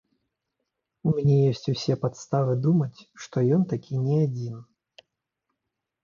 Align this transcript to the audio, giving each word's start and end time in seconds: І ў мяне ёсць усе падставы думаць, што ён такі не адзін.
І 1.05 1.07
ў 1.09 1.17
мяне 1.17 1.35
ёсць 1.49 1.67
усе 1.73 1.93
падставы 2.05 2.55
думаць, 2.63 2.99
што 3.25 3.43
ён 3.59 3.67
такі 3.75 3.99
не 4.07 4.17
адзін. 4.27 4.55